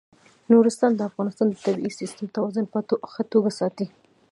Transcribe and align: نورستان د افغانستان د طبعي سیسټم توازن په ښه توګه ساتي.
نورستان 0.51 0.91
د 0.95 1.01
افغانستان 1.09 1.47
د 1.49 1.53
طبعي 1.65 1.91
سیسټم 1.99 2.25
توازن 2.35 2.65
په 2.73 2.79
ښه 3.11 3.23
توګه 3.33 3.49
ساتي. 3.59 3.87